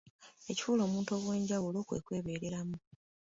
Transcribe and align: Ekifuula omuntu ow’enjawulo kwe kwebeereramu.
Ekifuula 0.51 0.81
omuntu 0.87 1.11
ow’enjawulo 1.19 1.79
kwe 1.87 1.99
kwebeereramu. 2.05 2.77